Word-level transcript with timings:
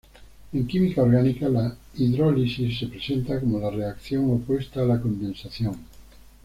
En 0.53 0.65
química 0.65 1.03
orgánica, 1.03 1.47
la 1.47 1.77
hidrólisis 1.95 2.79
se 2.79 2.87
presenta 2.87 3.39
como 3.39 3.59
la 3.59 3.69
reacción 3.69 4.31
opuesta 4.31 4.81
a 4.81 4.85
la 4.85 4.99
condensación. 4.99 5.77